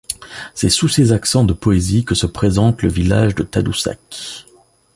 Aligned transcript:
C'est 0.55 0.71
sous 0.71 0.87
ces 0.87 1.11
accents 1.11 1.43
de 1.43 1.53
poésie 1.53 2.03
que 2.03 2.15
se 2.15 2.25
présente 2.25 2.81
le 2.81 2.89
village 2.89 3.35
de 3.35 3.43
Tadoussac. 3.43 4.47